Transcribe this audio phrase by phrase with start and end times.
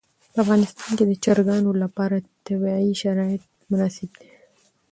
[0.33, 4.29] په افغانستان کې د چرګانو لپاره طبیعي شرایط مناسب دي.